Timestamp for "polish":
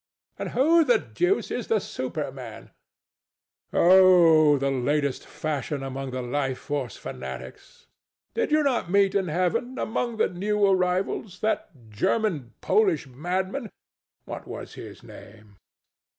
12.61-13.05